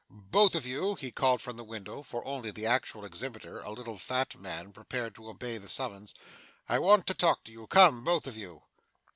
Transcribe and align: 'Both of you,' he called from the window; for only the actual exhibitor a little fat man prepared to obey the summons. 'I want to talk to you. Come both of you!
'Both 0.09 0.55
of 0.55 0.65
you,' 0.65 0.95
he 0.95 1.11
called 1.11 1.43
from 1.43 1.57
the 1.57 1.63
window; 1.63 2.01
for 2.01 2.25
only 2.25 2.49
the 2.49 2.65
actual 2.65 3.05
exhibitor 3.05 3.59
a 3.59 3.69
little 3.69 3.99
fat 3.99 4.35
man 4.35 4.73
prepared 4.73 5.13
to 5.13 5.29
obey 5.29 5.59
the 5.59 5.69
summons. 5.69 6.15
'I 6.67 6.79
want 6.79 7.05
to 7.05 7.13
talk 7.13 7.43
to 7.43 7.51
you. 7.51 7.67
Come 7.67 8.03
both 8.03 8.25
of 8.25 8.35
you! 8.35 8.63